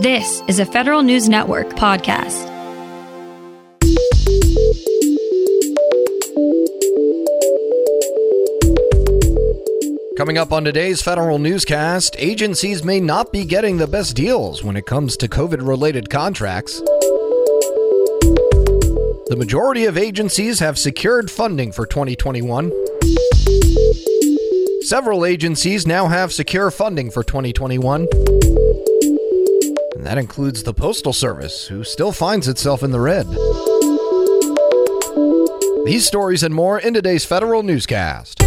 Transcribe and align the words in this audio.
This 0.00 0.42
is 0.48 0.58
a 0.58 0.64
Federal 0.64 1.02
News 1.02 1.28
Network 1.28 1.68
podcast. 1.74 2.48
Coming 10.16 10.38
up 10.38 10.52
on 10.52 10.64
today's 10.64 11.02
Federal 11.02 11.38
Newscast, 11.38 12.16
agencies 12.18 12.82
may 12.82 12.98
not 12.98 13.30
be 13.30 13.44
getting 13.44 13.76
the 13.76 13.86
best 13.86 14.16
deals 14.16 14.64
when 14.64 14.74
it 14.74 14.86
comes 14.86 15.18
to 15.18 15.28
COVID 15.28 15.68
related 15.68 16.08
contracts. 16.08 16.80
The 19.28 19.36
majority 19.36 19.84
of 19.84 19.98
agencies 19.98 20.60
have 20.60 20.78
secured 20.78 21.30
funding 21.30 21.72
for 21.72 21.84
2021. 21.84 22.72
Several 24.80 25.26
agencies 25.26 25.86
now 25.86 26.08
have 26.08 26.32
secure 26.32 26.70
funding 26.70 27.10
for 27.10 27.22
2021. 27.22 28.08
And 30.00 30.06
that 30.06 30.16
includes 30.16 30.62
the 30.62 30.72
Postal 30.72 31.12
Service, 31.12 31.66
who 31.66 31.84
still 31.84 32.10
finds 32.10 32.48
itself 32.48 32.82
in 32.82 32.90
the 32.90 32.98
red. 32.98 33.26
These 35.84 36.06
stories 36.06 36.42
and 36.42 36.54
more 36.54 36.78
in 36.78 36.94
today's 36.94 37.26
Federal 37.26 37.62
Newscast. 37.62 38.40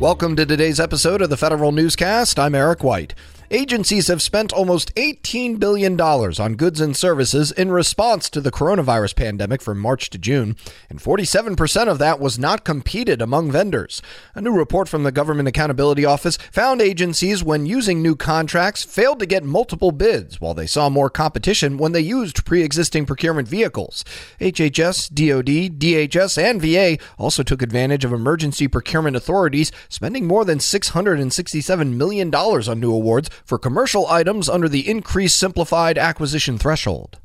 Welcome 0.00 0.34
to 0.34 0.44
today's 0.44 0.80
episode 0.80 1.22
of 1.22 1.30
the 1.30 1.36
Federal 1.36 1.70
Newscast. 1.70 2.36
I'm 2.40 2.56
Eric 2.56 2.82
White. 2.82 3.14
Agencies 3.50 4.08
have 4.08 4.20
spent 4.20 4.52
almost 4.52 4.94
$18 4.96 5.58
billion 5.58 5.98
on 5.98 6.54
goods 6.56 6.82
and 6.82 6.94
services 6.94 7.50
in 7.50 7.70
response 7.70 8.28
to 8.28 8.42
the 8.42 8.50
coronavirus 8.50 9.16
pandemic 9.16 9.62
from 9.62 9.78
March 9.78 10.10
to 10.10 10.18
June, 10.18 10.54
and 10.90 11.00
47% 11.00 11.88
of 11.88 11.98
that 11.98 12.20
was 12.20 12.38
not 12.38 12.66
competed 12.66 13.22
among 13.22 13.50
vendors. 13.50 14.02
A 14.34 14.42
new 14.42 14.52
report 14.52 14.86
from 14.86 15.02
the 15.02 15.10
Government 15.10 15.48
Accountability 15.48 16.04
Office 16.04 16.36
found 16.52 16.82
agencies, 16.82 17.42
when 17.42 17.64
using 17.64 18.02
new 18.02 18.14
contracts, 18.14 18.84
failed 18.84 19.18
to 19.20 19.24
get 19.24 19.44
multiple 19.44 19.92
bids, 19.92 20.42
while 20.42 20.52
they 20.52 20.66
saw 20.66 20.90
more 20.90 21.08
competition 21.08 21.78
when 21.78 21.92
they 21.92 22.00
used 22.00 22.44
pre 22.44 22.62
existing 22.62 23.06
procurement 23.06 23.48
vehicles. 23.48 24.04
HHS, 24.40 25.08
DoD, 25.08 25.78
DHS, 25.78 26.36
and 26.36 26.60
VA 26.60 27.02
also 27.16 27.42
took 27.42 27.62
advantage 27.62 28.04
of 28.04 28.12
emergency 28.12 28.68
procurement 28.68 29.16
authorities, 29.16 29.72
spending 29.88 30.26
more 30.26 30.44
than 30.44 30.58
$667 30.58 31.94
million 31.94 32.34
on 32.34 32.78
new 32.78 32.92
awards 32.92 33.30
for 33.44 33.58
commercial 33.58 34.06
items 34.06 34.48
under 34.48 34.68
the 34.68 34.88
increased 34.88 35.38
simplified 35.38 35.98
acquisition 35.98 36.58
threshold. 36.58 37.18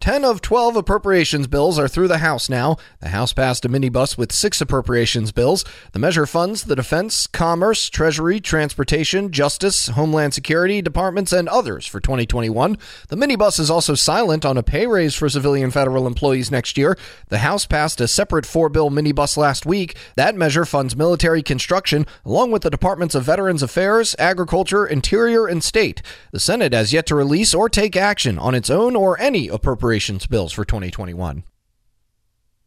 10 0.00 0.24
of 0.24 0.40
12 0.40 0.76
appropriations 0.76 1.48
bills 1.48 1.76
are 1.76 1.88
through 1.88 2.06
the 2.06 2.18
House 2.18 2.48
now. 2.48 2.76
The 3.00 3.08
House 3.08 3.32
passed 3.32 3.64
a 3.64 3.68
minibus 3.68 4.16
with 4.16 4.30
six 4.30 4.60
appropriations 4.60 5.32
bills. 5.32 5.64
The 5.90 5.98
measure 5.98 6.24
funds 6.24 6.64
the 6.64 6.76
Defense, 6.76 7.26
Commerce, 7.26 7.90
Treasury, 7.90 8.38
Transportation, 8.38 9.32
Justice, 9.32 9.88
Homeland 9.88 10.34
Security 10.34 10.80
departments, 10.80 11.32
and 11.32 11.48
others 11.48 11.84
for 11.84 11.98
2021. 11.98 12.78
The 13.08 13.16
minibus 13.16 13.58
is 13.58 13.70
also 13.70 13.96
silent 13.96 14.44
on 14.44 14.56
a 14.56 14.62
pay 14.62 14.86
raise 14.86 15.16
for 15.16 15.28
civilian 15.28 15.72
federal 15.72 16.06
employees 16.06 16.52
next 16.52 16.78
year. 16.78 16.96
The 17.28 17.38
House 17.38 17.66
passed 17.66 18.00
a 18.00 18.06
separate 18.06 18.46
four 18.46 18.68
bill 18.68 18.90
minibus 18.90 19.36
last 19.36 19.66
week. 19.66 19.96
That 20.14 20.36
measure 20.36 20.64
funds 20.64 20.94
military 20.94 21.42
construction, 21.42 22.06
along 22.24 22.52
with 22.52 22.62
the 22.62 22.70
Departments 22.70 23.16
of 23.16 23.24
Veterans 23.24 23.64
Affairs, 23.64 24.14
Agriculture, 24.16 24.86
Interior, 24.86 25.48
and 25.48 25.62
State. 25.62 26.02
The 26.30 26.38
Senate 26.38 26.72
has 26.72 26.92
yet 26.92 27.06
to 27.06 27.16
release 27.16 27.52
or 27.52 27.68
take 27.68 27.96
action 27.96 28.38
on 28.38 28.54
its 28.54 28.70
own 28.70 28.94
or 28.94 29.18
any 29.20 29.48
appropriation 29.48 29.87
bills 30.28 30.52
for 30.52 30.64
2021. 30.64 31.44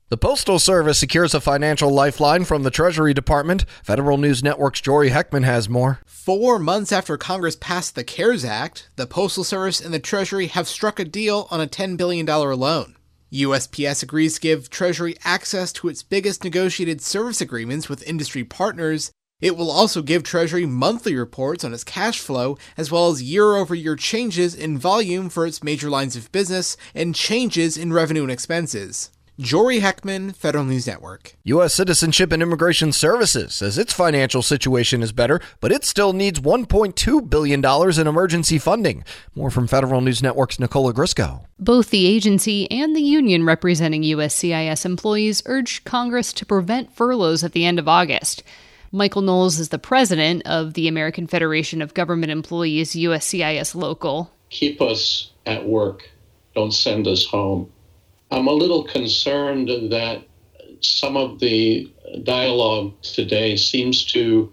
The 0.09 0.17
Postal 0.17 0.59
Service 0.59 0.99
secures 0.99 1.33
a 1.33 1.39
financial 1.39 1.89
lifeline 1.89 2.43
from 2.43 2.63
the 2.63 2.69
Treasury 2.69 3.13
Department. 3.13 3.63
Federal 3.81 4.17
News 4.17 4.43
Network's 4.43 4.81
Jory 4.81 5.09
Heckman 5.09 5.45
has 5.45 5.69
more. 5.69 6.01
Four 6.05 6.59
months 6.59 6.91
after 6.91 7.15
Congress 7.15 7.55
passed 7.55 7.95
the 7.95 8.03
CARES 8.03 8.43
Act, 8.43 8.89
the 8.97 9.07
Postal 9.07 9.45
Service 9.45 9.79
and 9.79 9.93
the 9.93 9.99
Treasury 9.99 10.47
have 10.47 10.67
struck 10.67 10.99
a 10.99 11.05
deal 11.05 11.47
on 11.49 11.61
a 11.61 11.67
$10 11.67 11.95
billion 11.95 12.25
loan. 12.25 12.97
USPS 13.31 14.03
agrees 14.03 14.33
to 14.33 14.41
give 14.41 14.69
Treasury 14.69 15.15
access 15.23 15.71
to 15.71 15.87
its 15.87 16.03
biggest 16.03 16.43
negotiated 16.43 17.01
service 17.01 17.39
agreements 17.39 17.87
with 17.87 18.03
industry 18.03 18.43
partners 18.43 19.11
it 19.41 19.57
will 19.57 19.71
also 19.71 20.01
give 20.01 20.23
Treasury 20.23 20.65
monthly 20.65 21.15
reports 21.15 21.63
on 21.63 21.73
its 21.73 21.83
cash 21.83 22.19
flow, 22.19 22.57
as 22.77 22.91
well 22.91 23.09
as 23.09 23.21
year 23.21 23.55
over 23.55 23.75
year 23.75 23.95
changes 23.95 24.55
in 24.55 24.77
volume 24.77 25.29
for 25.29 25.45
its 25.45 25.63
major 25.63 25.89
lines 25.89 26.15
of 26.15 26.31
business 26.31 26.77
and 26.95 27.15
changes 27.15 27.75
in 27.75 27.91
revenue 27.91 28.21
and 28.21 28.31
expenses. 28.31 29.09
Jory 29.39 29.79
Heckman, 29.79 30.35
Federal 30.35 30.65
News 30.65 30.85
Network. 30.85 31.35
U.S. 31.45 31.73
Citizenship 31.73 32.31
and 32.31 32.43
Immigration 32.43 32.91
Services 32.91 33.55
says 33.55 33.75
its 33.75 33.91
financial 33.91 34.43
situation 34.43 35.01
is 35.01 35.11
better, 35.11 35.41
but 35.59 35.71
it 35.71 35.83
still 35.83 36.13
needs 36.13 36.39
$1.2 36.39 37.27
billion 37.27 37.65
in 37.65 38.07
emergency 38.07 38.59
funding. 38.59 39.03
More 39.33 39.49
from 39.49 39.65
Federal 39.65 40.01
News 40.01 40.21
Network's 40.21 40.59
Nicola 40.59 40.93
Ogrysko. 40.93 41.45
Both 41.57 41.89
the 41.89 42.05
agency 42.05 42.69
and 42.69 42.95
the 42.95 43.01
union 43.01 43.43
representing 43.43 44.03
USCIS 44.03 44.85
employees 44.85 45.41
urged 45.47 45.85
Congress 45.85 46.33
to 46.33 46.45
prevent 46.45 46.95
furloughs 46.95 47.43
at 47.43 47.53
the 47.53 47.65
end 47.65 47.79
of 47.79 47.87
August. 47.87 48.43
Michael 48.93 49.21
Knowles 49.21 49.57
is 49.57 49.69
the 49.69 49.79
president 49.79 50.41
of 50.45 50.73
the 50.73 50.89
American 50.89 51.25
Federation 51.25 51.81
of 51.81 51.93
Government 51.93 52.29
Employees 52.29 52.91
USCIS 52.91 53.73
Local. 53.73 54.33
Keep 54.49 54.81
us 54.81 55.31
at 55.45 55.65
work, 55.65 56.09
don't 56.55 56.73
send 56.73 57.07
us 57.07 57.25
home. 57.25 57.71
I'm 58.31 58.47
a 58.47 58.51
little 58.51 58.83
concerned 58.83 59.69
that 59.91 60.23
some 60.81 61.15
of 61.15 61.39
the 61.39 61.89
dialogue 62.23 62.93
today 63.01 63.55
seems 63.55 64.03
to 64.07 64.51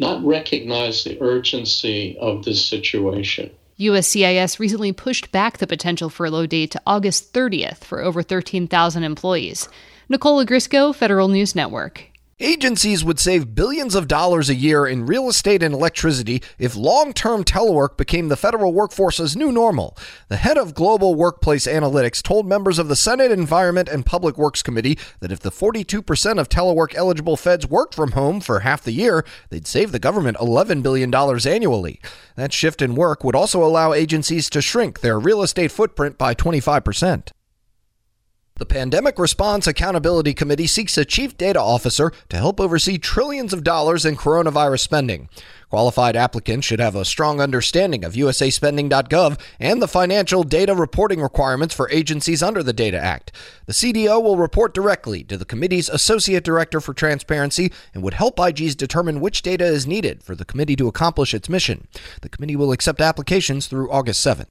not 0.00 0.24
recognize 0.24 1.04
the 1.04 1.20
urgency 1.22 2.18
of 2.18 2.44
this 2.44 2.64
situation. 2.64 3.50
USCIS 3.78 4.58
recently 4.58 4.92
pushed 4.92 5.30
back 5.30 5.58
the 5.58 5.66
potential 5.66 6.10
furlough 6.10 6.46
date 6.46 6.72
to 6.72 6.82
August 6.86 7.32
30th 7.32 7.78
for 7.78 8.00
over 8.00 8.22
13,000 8.22 9.04
employees. 9.04 9.68
Nicole 10.08 10.44
Ogrysko, 10.44 10.92
Federal 10.92 11.28
News 11.28 11.54
Network. 11.54 12.09
Agencies 12.42 13.04
would 13.04 13.18
save 13.18 13.54
billions 13.54 13.94
of 13.94 14.08
dollars 14.08 14.48
a 14.48 14.54
year 14.54 14.86
in 14.86 15.04
real 15.04 15.28
estate 15.28 15.62
and 15.62 15.74
electricity 15.74 16.42
if 16.58 16.74
long 16.74 17.12
term 17.12 17.44
telework 17.44 17.98
became 17.98 18.28
the 18.28 18.36
federal 18.36 18.72
workforce's 18.72 19.36
new 19.36 19.52
normal. 19.52 19.94
The 20.28 20.38
head 20.38 20.56
of 20.56 20.72
Global 20.72 21.14
Workplace 21.14 21.66
Analytics 21.66 22.22
told 22.22 22.46
members 22.46 22.78
of 22.78 22.88
the 22.88 22.96
Senate 22.96 23.30
Environment 23.30 23.90
and 23.90 24.06
Public 24.06 24.38
Works 24.38 24.62
Committee 24.62 24.96
that 25.18 25.30
if 25.30 25.40
the 25.40 25.50
42% 25.50 26.38
of 26.38 26.48
telework 26.48 26.94
eligible 26.94 27.36
feds 27.36 27.66
worked 27.68 27.94
from 27.94 28.12
home 28.12 28.40
for 28.40 28.60
half 28.60 28.82
the 28.82 28.92
year, 28.92 29.22
they'd 29.50 29.66
save 29.66 29.92
the 29.92 29.98
government 29.98 30.38
$11 30.38 30.82
billion 30.82 31.14
annually. 31.14 32.00
That 32.36 32.54
shift 32.54 32.80
in 32.80 32.94
work 32.94 33.22
would 33.22 33.36
also 33.36 33.62
allow 33.62 33.92
agencies 33.92 34.48
to 34.48 34.62
shrink 34.62 35.00
their 35.00 35.20
real 35.20 35.42
estate 35.42 35.72
footprint 35.72 36.16
by 36.16 36.34
25%. 36.34 37.32
The 38.60 38.66
Pandemic 38.66 39.18
Response 39.18 39.66
Accountability 39.66 40.34
Committee 40.34 40.66
seeks 40.66 40.98
a 40.98 41.06
chief 41.06 41.38
data 41.38 41.58
officer 41.58 42.12
to 42.28 42.36
help 42.36 42.60
oversee 42.60 42.98
trillions 42.98 43.54
of 43.54 43.64
dollars 43.64 44.04
in 44.04 44.18
coronavirus 44.18 44.80
spending. 44.80 45.30
Qualified 45.70 46.14
applicants 46.14 46.66
should 46.66 46.78
have 46.78 46.94
a 46.94 47.06
strong 47.06 47.40
understanding 47.40 48.04
of 48.04 48.12
usaspending.gov 48.12 49.40
and 49.58 49.80
the 49.80 49.88
financial 49.88 50.42
data 50.42 50.74
reporting 50.74 51.22
requirements 51.22 51.74
for 51.74 51.88
agencies 51.88 52.42
under 52.42 52.62
the 52.62 52.74
Data 52.74 52.98
Act. 52.98 53.32
The 53.64 53.72
CDO 53.72 54.22
will 54.22 54.36
report 54.36 54.74
directly 54.74 55.24
to 55.24 55.38
the 55.38 55.46
committee's 55.46 55.88
Associate 55.88 56.44
Director 56.44 56.82
for 56.82 56.92
Transparency 56.92 57.72
and 57.94 58.02
would 58.02 58.12
help 58.12 58.36
IGs 58.36 58.76
determine 58.76 59.20
which 59.20 59.40
data 59.40 59.64
is 59.64 59.86
needed 59.86 60.22
for 60.22 60.34
the 60.34 60.44
committee 60.44 60.76
to 60.76 60.86
accomplish 60.86 61.32
its 61.32 61.48
mission. 61.48 61.88
The 62.20 62.28
committee 62.28 62.56
will 62.56 62.72
accept 62.72 63.00
applications 63.00 63.68
through 63.68 63.90
August 63.90 64.22
7th. 64.22 64.48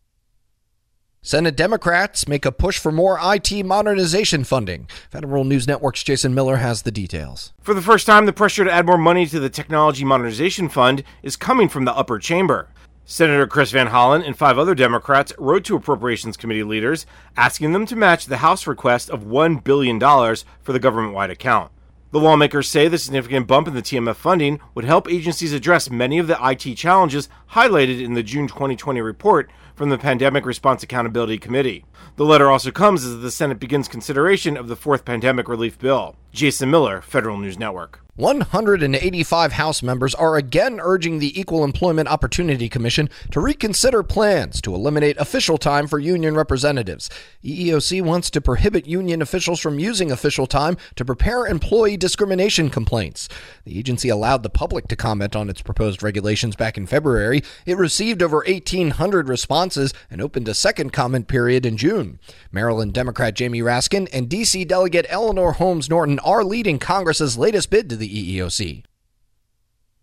Senate 1.22 1.58
Democrats 1.58 2.30
make 2.30 2.46
a 2.46 2.52
push 2.52 2.80
for 2.80 2.94
more 2.94 3.20
IT 3.22 3.66
modernization 3.66 4.46
funding. 4.46 4.88
Federal 5.12 5.44
News 5.44 5.68
Network's 5.68 6.02
Jason 6.02 6.34
Miller 6.34 6.56
has 6.56 6.84
the 6.84 6.94
details. 6.94 7.52
For 7.60 7.74
the 7.74 7.82
first 7.82 8.06
time, 8.06 8.26
the 8.26 8.32
pressure 8.32 8.64
to 8.64 8.72
add 8.72 8.86
more 8.86 8.98
money 8.98 9.26
to 9.26 9.38
the 9.38 9.50
Technology 9.50 10.06
Modernization 10.06 10.70
Fund 10.70 11.04
is 11.22 11.36
coming 11.36 11.68
from 11.68 11.84
the 11.84 11.94
upper 11.94 12.20
chamber. 12.20 12.70
Senator 13.04 13.48
Chris 13.48 13.72
Van 13.72 13.88
Hollen 13.88 14.26
and 14.26 14.38
five 14.38 14.58
other 14.58 14.74
Democrats 14.74 15.34
wrote 15.38 15.66
to 15.66 15.76
Appropriations 15.76 16.38
Committee 16.38 16.64
leaders 16.64 17.06
asking 17.36 17.74
them 17.74 17.86
to 17.88 17.98
match 17.98 18.28
the 18.28 18.38
House 18.38 18.66
request 18.66 19.10
of 19.10 19.26
$1 19.26 19.62
billion 19.62 20.00
for 20.00 20.72
the 20.72 20.80
government 20.80 21.14
wide 21.14 21.32
account. 21.32 21.70
The 22.12 22.20
lawmakers 22.20 22.68
say 22.68 22.88
the 22.88 22.98
significant 22.98 23.46
bump 23.46 23.68
in 23.68 23.76
the 23.76 23.84
TMF 23.84 24.16
funding 24.16 24.60
would 24.74 24.84
help 24.84 25.08
agencies 25.08 25.54
address 25.54 25.92
many 25.92 26.18
of 26.18 26.26
the 26.26 26.40
IT 26.44 26.74
challenges 26.74 27.30
highlighted 27.52 28.04
in 28.04 28.16
the 28.16 28.24
June 28.24 28.48
2020 28.48 29.00
report 29.00 29.52
from 29.76 29.90
the 29.92 29.98
Pandemic 30.00 30.44
Response 30.44 30.82
Accountability 30.82 31.38
Committee. 31.38 31.86
The 32.16 32.26
letter 32.26 32.50
also 32.50 32.72
comes 32.72 33.06
as 33.06 33.22
the 33.22 33.30
Senate 33.30 33.60
begins 33.60 33.88
consideration 33.88 34.58
of 34.58 34.68
the 34.68 34.76
fourth 34.76 35.06
pandemic 35.06 35.48
relief 35.48 35.78
bill. 35.78 36.16
Jason 36.32 36.70
Miller, 36.70 37.02
Federal 37.02 37.38
News 37.38 37.58
Network. 37.58 38.02
185 38.20 39.54
House 39.54 39.82
members 39.82 40.14
are 40.14 40.36
again 40.36 40.82
urging 40.84 41.20
the 41.20 41.40
Equal 41.40 41.64
Employment 41.64 42.10
Opportunity 42.10 42.68
Commission 42.68 43.10
to 43.32 43.40
reconsider 43.40 44.04
plans 44.04 44.60
to 44.60 44.76
eliminate 44.76 45.16
official 45.16 45.58
time 45.58 45.88
for 45.88 46.00
union 46.00 46.36
representatives. 46.36 47.10
EEOC 47.46 48.02
wants 48.02 48.30
to 48.30 48.42
prohibit 48.42 48.86
union 48.86 49.22
officials 49.22 49.62
from 49.62 49.80
using 49.80 50.12
official 50.12 50.48
time 50.48 50.76
to 50.96 51.06
prepare 51.06 51.48
employee 51.48 51.96
discrimination 51.96 52.70
complaints. 52.70 53.30
The 53.64 53.80
agency 53.80 54.10
allowed 54.10 54.44
the 54.44 54.50
public 54.50 54.90
to 54.90 54.98
comment 54.98 55.34
on 55.34 55.50
its 55.50 55.62
proposed 55.62 56.04
regulations 56.04 56.58
back 56.58 56.78
in 56.78 56.88
February. 56.88 57.42
It 57.66 57.78
received 57.78 58.22
over 58.22 58.44
1,800 58.46 59.30
responses 59.30 59.94
and 60.12 60.22
opened 60.22 60.50
a 60.50 60.54
second 60.54 60.92
comment 60.92 61.30
period 61.30 61.66
in 61.66 61.78
June. 61.78 62.20
Maryland 62.52 62.94
Democrat 62.94 63.34
Jamie 63.34 63.62
Raskin 63.62 64.10
and 64.12 64.28
D.C. 64.28 64.66
Delegate 64.66 65.06
Eleanor 65.08 65.54
Holmes 65.54 65.90
Norton 65.90 66.19
are 66.20 66.44
leading 66.44 66.80
Congress's 66.80 67.38
latest 67.38 67.70
bid 67.70 67.90
to 67.90 67.96
the 67.96 68.38
EEOC. 68.38 68.84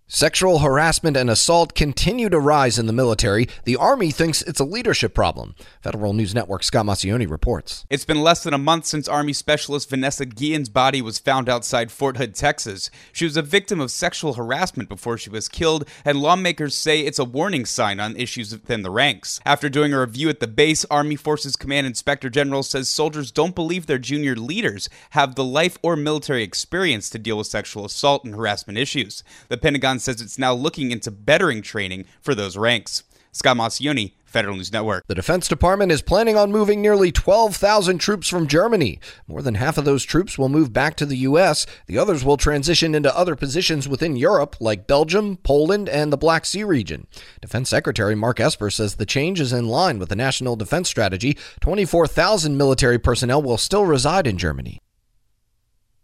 Sexual 0.08 0.60
harassment 0.60 1.16
and 1.16 1.28
assault 1.28 1.74
continue 1.74 2.28
to 2.28 2.38
rise 2.38 2.78
in 2.78 2.86
the 2.86 2.92
military. 2.92 3.48
The 3.64 3.74
Army 3.74 4.12
thinks 4.12 4.40
it's 4.42 4.60
a 4.60 4.64
leadership 4.64 5.14
problem. 5.14 5.56
Federal 5.80 6.12
News 6.12 6.32
Network 6.32 6.62
Scott 6.62 6.86
Maucione 6.86 7.28
reports. 7.28 7.84
It's 7.90 8.04
been 8.04 8.22
less 8.22 8.44
than 8.44 8.54
a 8.54 8.58
month 8.58 8.86
since 8.86 9.08
Army 9.08 9.32
Specialist 9.32 9.90
Vanessa 9.90 10.24
Guillen's 10.24 10.68
body 10.68 11.02
was 11.02 11.18
found 11.18 11.48
outside 11.48 11.90
Fort 11.90 12.18
Hood, 12.18 12.36
Texas. 12.36 12.88
She 13.12 13.24
was 13.24 13.36
a 13.36 13.42
victim 13.42 13.80
of 13.80 13.90
sexual 13.90 14.34
harassment 14.34 14.88
before 14.88 15.18
she 15.18 15.28
was 15.28 15.48
killed, 15.48 15.84
and 16.04 16.20
lawmakers 16.20 16.76
say 16.76 17.00
it's 17.00 17.18
a 17.18 17.24
warning 17.24 17.66
sign 17.66 17.98
on 17.98 18.14
issues 18.14 18.52
within 18.52 18.82
the 18.82 18.92
ranks. 18.92 19.40
After 19.44 19.68
doing 19.68 19.92
a 19.92 19.98
review 19.98 20.28
at 20.28 20.38
the 20.38 20.46
base, 20.46 20.84
Army 20.84 21.16
Forces 21.16 21.56
Command 21.56 21.84
Inspector 21.84 22.30
General 22.30 22.62
says 22.62 22.88
soldiers 22.88 23.32
don't 23.32 23.56
believe 23.56 23.86
their 23.86 23.98
junior 23.98 24.36
leaders 24.36 24.88
have 25.10 25.34
the 25.34 25.42
life 25.42 25.78
or 25.82 25.96
military 25.96 26.44
experience 26.44 27.10
to 27.10 27.18
deal 27.18 27.38
with 27.38 27.48
sexual 27.48 27.84
assault 27.84 28.24
and 28.24 28.36
harassment 28.36 28.78
issues. 28.78 29.24
The 29.48 29.56
Pentagon 29.56 29.95
says 30.00 30.20
it's 30.20 30.38
now 30.38 30.52
looking 30.52 30.90
into 30.90 31.10
bettering 31.10 31.62
training 31.62 32.04
for 32.20 32.34
those 32.34 32.56
ranks. 32.56 33.04
Scott 33.36 33.58
Maucione, 33.58 34.12
Federal 34.24 34.56
News 34.56 34.72
Network. 34.72 35.06
The 35.08 35.14
Defense 35.14 35.46
Department 35.46 35.92
is 35.92 36.00
planning 36.00 36.38
on 36.38 36.50
moving 36.50 36.80
nearly 36.80 37.12
12,000 37.12 37.98
troops 37.98 38.28
from 38.28 38.46
Germany. 38.46 38.98
More 39.26 39.42
than 39.42 39.56
half 39.56 39.76
of 39.76 39.84
those 39.84 40.04
troops 40.04 40.38
will 40.38 40.48
move 40.48 40.72
back 40.72 40.96
to 40.96 41.06
the 41.06 41.18
U.S., 41.18 41.66
the 41.86 41.98
others 41.98 42.24
will 42.24 42.38
transition 42.38 42.94
into 42.94 43.14
other 43.14 43.36
positions 43.36 43.86
within 43.86 44.16
Europe, 44.16 44.56
like 44.58 44.86
Belgium, 44.86 45.36
Poland, 45.36 45.86
and 45.86 46.10
the 46.10 46.16
Black 46.16 46.46
Sea 46.46 46.64
region. 46.64 47.06
Defense 47.42 47.68
Secretary 47.68 48.14
Mark 48.14 48.40
Esper 48.40 48.70
says 48.70 48.94
the 48.94 49.04
change 49.04 49.38
is 49.38 49.52
in 49.52 49.68
line 49.68 49.98
with 49.98 50.08
the 50.08 50.16
National 50.16 50.56
Defense 50.56 50.88
Strategy. 50.88 51.36
24,000 51.60 52.56
military 52.56 52.98
personnel 52.98 53.42
will 53.42 53.58
still 53.58 53.84
reside 53.84 54.26
in 54.26 54.38
Germany. 54.38 54.80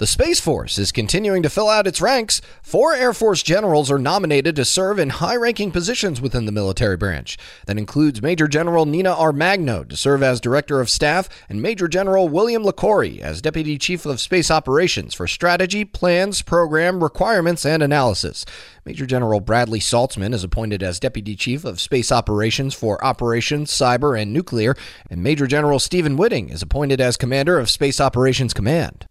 The 0.02 0.08
Space 0.08 0.40
Force 0.40 0.78
is 0.78 0.90
continuing 0.90 1.44
to 1.44 1.48
fill 1.48 1.68
out 1.68 1.86
its 1.86 2.00
ranks. 2.00 2.40
Four 2.60 2.92
Air 2.92 3.12
Force 3.12 3.40
generals 3.40 3.88
are 3.88 4.00
nominated 4.00 4.56
to 4.56 4.64
serve 4.64 4.98
in 4.98 5.10
high 5.10 5.36
ranking 5.36 5.70
positions 5.70 6.20
within 6.20 6.44
the 6.44 6.50
military 6.50 6.96
branch. 6.96 7.38
That 7.66 7.78
includes 7.78 8.20
Major 8.20 8.48
General 8.48 8.84
Nina 8.84 9.14
Armagno 9.14 9.88
to 9.88 9.96
serve 9.96 10.20
as 10.20 10.40
Director 10.40 10.80
of 10.80 10.90
Staff 10.90 11.28
and 11.48 11.62
Major 11.62 11.86
General 11.86 12.28
William 12.28 12.64
Liquori 12.64 13.20
as 13.20 13.40
Deputy 13.40 13.78
Chief 13.78 14.04
of 14.04 14.20
Space 14.20 14.50
Operations 14.50 15.14
for 15.14 15.28
Strategy, 15.28 15.84
Plans, 15.84 16.42
Program, 16.42 17.00
Requirements, 17.00 17.64
and 17.64 17.80
Analysis. 17.80 18.44
Major 18.84 19.06
General 19.06 19.38
Bradley 19.38 19.78
Saltzman 19.78 20.34
is 20.34 20.42
appointed 20.42 20.82
as 20.82 20.98
Deputy 20.98 21.36
Chief 21.36 21.64
of 21.64 21.80
Space 21.80 22.10
Operations 22.10 22.74
for 22.74 22.98
Operations, 23.04 23.70
Cyber, 23.70 24.20
and 24.20 24.32
Nuclear, 24.32 24.74
and 25.08 25.22
Major 25.22 25.46
General 25.46 25.78
Stephen 25.78 26.16
Whiting 26.16 26.48
is 26.48 26.60
appointed 26.60 27.00
as 27.00 27.16
Commander 27.16 27.60
of 27.60 27.70
Space 27.70 28.00
Operations 28.00 28.52
Command. 28.52 29.06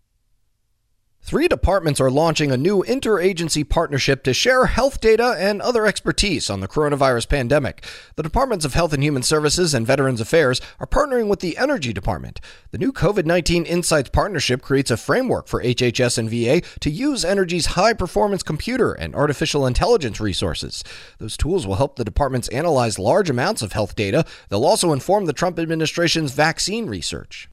Three 1.23 1.47
departments 1.47 2.01
are 2.01 2.09
launching 2.09 2.51
a 2.51 2.57
new 2.57 2.83
interagency 2.83 3.67
partnership 3.67 4.23
to 4.23 4.33
share 4.33 4.65
health 4.65 4.99
data 4.99 5.35
and 5.37 5.61
other 5.61 5.85
expertise 5.85 6.49
on 6.49 6.61
the 6.61 6.67
coronavirus 6.67 7.29
pandemic. 7.29 7.85
The 8.15 8.23
Departments 8.23 8.65
of 8.65 8.73
Health 8.73 8.91
and 8.91 9.03
Human 9.03 9.21
Services 9.21 9.73
and 9.73 9.85
Veterans 9.85 10.19
Affairs 10.19 10.59
are 10.79 10.87
partnering 10.87 11.29
with 11.29 11.39
the 11.39 11.57
Energy 11.57 11.93
Department. 11.93 12.41
The 12.71 12.79
new 12.79 12.91
COVID 12.91 13.25
19 13.25 13.65
Insights 13.65 14.09
Partnership 14.09 14.63
creates 14.63 14.89
a 14.89 14.97
framework 14.97 15.47
for 15.47 15.63
HHS 15.63 16.17
and 16.17 16.29
VA 16.29 16.67
to 16.79 16.89
use 16.89 17.23
Energy's 17.23 17.67
high 17.67 17.93
performance 17.93 18.41
computer 18.41 18.91
and 18.91 19.15
artificial 19.15 19.67
intelligence 19.67 20.19
resources. 20.19 20.83
Those 21.19 21.37
tools 21.37 21.67
will 21.67 21.75
help 21.75 21.95
the 21.95 22.03
departments 22.03 22.49
analyze 22.49 22.99
large 22.99 23.29
amounts 23.29 23.61
of 23.61 23.73
health 23.73 23.95
data. 23.95 24.25
They'll 24.49 24.65
also 24.65 24.91
inform 24.91 25.27
the 25.27 25.33
Trump 25.33 25.59
administration's 25.59 26.31
vaccine 26.31 26.87
research. 26.87 27.47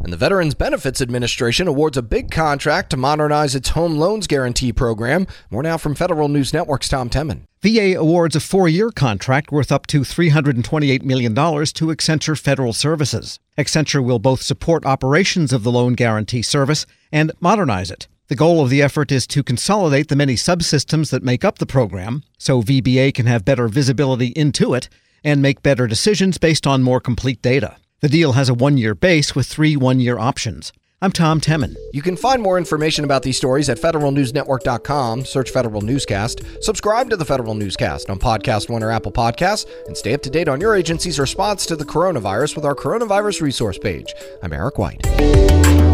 And 0.00 0.12
the 0.12 0.16
Veterans 0.16 0.54
Benefits 0.54 1.00
Administration 1.00 1.66
awards 1.68 1.96
a 1.96 2.02
big 2.02 2.30
contract 2.30 2.90
to 2.90 2.96
modernize 2.96 3.54
its 3.54 3.70
home 3.70 3.98
loans 3.98 4.26
guarantee 4.26 4.72
program. 4.72 5.26
More 5.50 5.62
now 5.62 5.76
from 5.76 5.94
Federal 5.94 6.28
News 6.28 6.52
Network's 6.52 6.88
Tom 6.88 7.10
Temin. 7.10 7.42
VA 7.60 7.98
awards 7.98 8.36
a 8.36 8.40
four 8.40 8.68
year 8.68 8.90
contract 8.90 9.50
worth 9.50 9.72
up 9.72 9.86
to 9.88 10.02
$328 10.02 11.02
million 11.02 11.34
to 11.34 11.86
Accenture 11.86 12.38
Federal 12.38 12.72
Services. 12.72 13.40
Accenture 13.58 14.04
will 14.04 14.20
both 14.20 14.40
support 14.40 14.86
operations 14.86 15.52
of 15.52 15.64
the 15.64 15.72
loan 15.72 15.94
guarantee 15.94 16.42
service 16.42 16.86
and 17.10 17.32
modernize 17.40 17.90
it. 17.90 18.06
The 18.28 18.36
goal 18.36 18.62
of 18.62 18.70
the 18.70 18.82
effort 18.82 19.10
is 19.10 19.26
to 19.28 19.42
consolidate 19.42 20.08
the 20.08 20.16
many 20.16 20.34
subsystems 20.34 21.10
that 21.10 21.22
make 21.22 21.44
up 21.44 21.58
the 21.58 21.66
program 21.66 22.22
so 22.36 22.62
VBA 22.62 23.14
can 23.14 23.26
have 23.26 23.44
better 23.44 23.68
visibility 23.68 24.28
into 24.28 24.74
it 24.74 24.88
and 25.24 25.42
make 25.42 25.62
better 25.62 25.86
decisions 25.86 26.38
based 26.38 26.66
on 26.66 26.82
more 26.82 27.00
complete 27.00 27.42
data. 27.42 27.76
The 28.00 28.08
deal 28.08 28.32
has 28.32 28.48
a 28.48 28.54
one 28.54 28.76
year 28.76 28.94
base 28.94 29.34
with 29.34 29.46
three 29.48 29.76
one 29.76 29.98
year 29.98 30.18
options. 30.18 30.72
I'm 31.02 31.10
Tom 31.10 31.40
Temin. 31.40 31.74
You 31.92 32.02
can 32.02 32.16
find 32.16 32.40
more 32.40 32.58
information 32.58 33.04
about 33.04 33.22
these 33.22 33.36
stories 33.36 33.68
at 33.68 33.78
federalnewsnetwork.com. 33.78 35.24
Search 35.24 35.50
Federal 35.50 35.80
Newscast. 35.82 36.42
Subscribe 36.60 37.10
to 37.10 37.16
the 37.16 37.24
Federal 37.24 37.54
Newscast 37.54 38.08
on 38.08 38.18
Podcast 38.18 38.68
One 38.68 38.82
or 38.84 38.90
Apple 38.92 39.12
Podcasts, 39.12 39.66
and 39.86 39.96
stay 39.96 40.14
up 40.14 40.22
to 40.22 40.30
date 40.30 40.48
on 40.48 40.60
your 40.60 40.76
agency's 40.76 41.18
response 41.18 41.66
to 41.66 41.76
the 41.76 41.84
coronavirus 41.84 42.54
with 42.54 42.64
our 42.64 42.74
coronavirus 42.74 43.42
resource 43.42 43.78
page. 43.78 44.14
I'm 44.42 44.52
Eric 44.52 44.78
White. 44.78 45.87